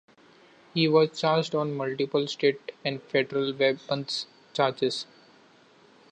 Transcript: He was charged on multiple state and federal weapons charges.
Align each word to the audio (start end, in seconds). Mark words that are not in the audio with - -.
He 0.73 0.87
was 0.87 1.19
charged 1.19 1.53
on 1.53 1.75
multiple 1.77 2.25
state 2.25 2.71
and 2.83 3.03
federal 3.03 3.53
weapons 3.53 4.25
charges. 4.51 5.05